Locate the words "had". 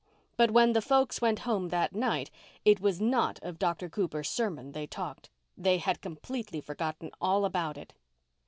5.77-6.01